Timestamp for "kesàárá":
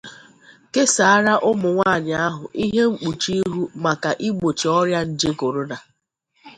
0.73-1.33